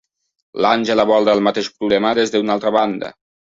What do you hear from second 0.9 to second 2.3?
aborda el mateix problema